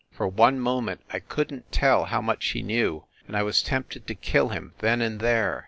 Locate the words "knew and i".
2.63-3.43